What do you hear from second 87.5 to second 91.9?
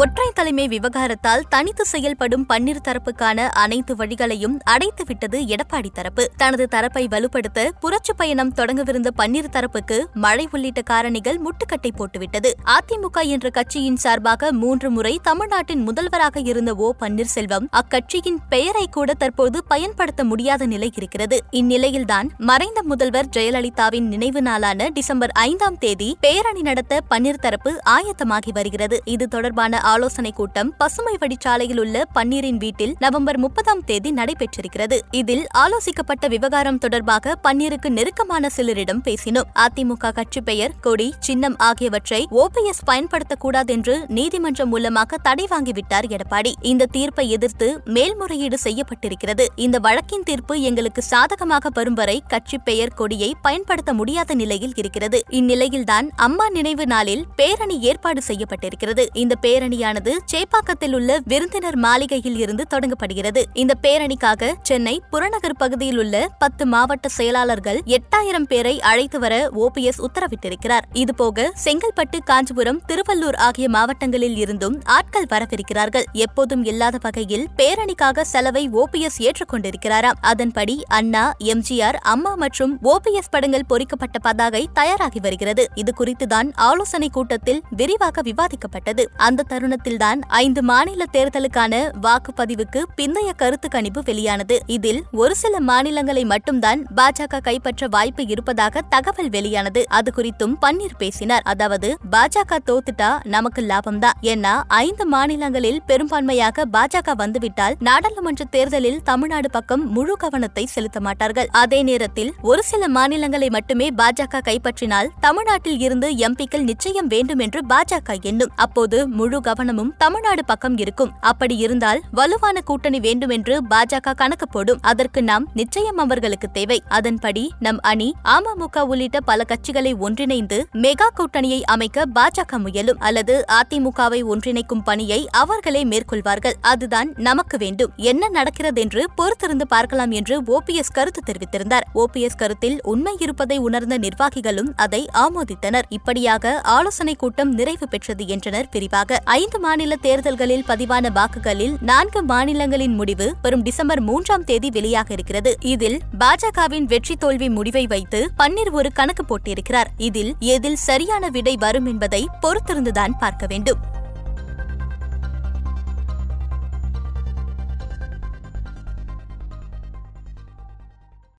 விரிவாக விவாதிக்கப்பட்டது. அந்த தருணத்தில்தான் ஐந்து மாநில தேர்தலுக்கான